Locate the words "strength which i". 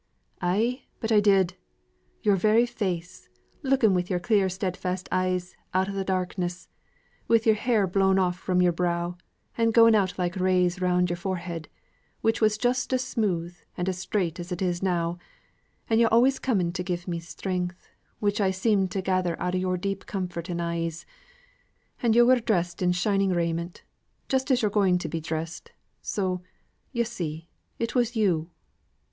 17.19-18.49